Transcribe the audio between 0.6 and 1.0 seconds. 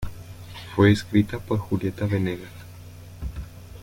Fue